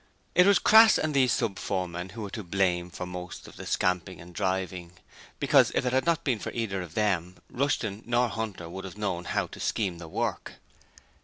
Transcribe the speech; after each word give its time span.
It 0.33 0.47
was 0.47 0.57
Crass 0.57 0.97
and 0.97 1.13
these 1.13 1.31
sub 1.31 1.59
foremen 1.59 2.09
who 2.09 2.23
were 2.23 2.31
to 2.31 2.41
blame 2.43 2.89
for 2.89 3.05
most 3.05 3.47
of 3.47 3.55
the 3.55 3.67
scamping 3.67 4.19
and 4.19 4.33
driving, 4.33 4.93
because 5.39 5.71
if 5.75 5.85
it 5.85 5.93
had 5.93 6.07
not 6.07 6.23
been 6.23 6.39
for 6.39 6.49
them 6.49 6.57
neither 6.57 7.35
Rushton 7.51 8.01
nor 8.07 8.27
Hunter 8.27 8.67
would 8.67 8.83
have 8.83 8.97
known 8.97 9.25
how 9.25 9.45
to 9.45 9.59
scheme 9.59 9.99
the 9.99 10.07
work. 10.07 10.53